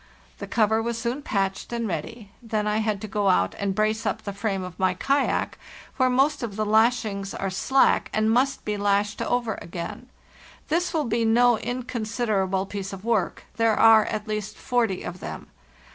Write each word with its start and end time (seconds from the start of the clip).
The 0.39 0.47
cover 0.47 0.81
was 0.81 0.97
soon 0.97 1.21
patched 1.21 1.71
and 1.71 1.87
ready; 1.87 2.31
then 2.41 2.65
I 2.65 2.77
had 2.77 2.99
to 3.01 3.07
go 3.07 3.29
out 3.29 3.53
and 3.59 3.75
brace 3.75 4.03
up 4.03 4.23
the 4.23 4.33
frame 4.33 4.63
of 4.63 4.79
my 4.79 4.95
kayak 4.95 5.59
where 5.97 6.09
most 6.09 6.41
of 6.41 6.55
the 6.55 6.65
lashings 6.65 7.35
are 7.35 7.51
slack 7.51 8.09
and 8.11 8.31
must 8.31 8.65
be 8.65 8.77
lashed 8.77 9.21
over 9.21 9.59
again; 9.61 10.09
this 10.69 10.91
will 10.91 11.05
be 11.05 11.23
no 11.23 11.59
inconsiderable 11.59 12.65
piece 12.65 12.93
of 12.93 13.05
work; 13.05 13.43
there 13.57 13.75
are 13.79 14.05
at 14.05 14.27
least 14.27 14.57
forty 14.57 15.03
of 15.03 15.19
them. 15.19 15.49